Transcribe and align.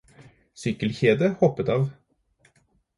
Sykkelkjedet 0.61 1.35
hoppet 1.37 1.69
av 1.69 1.89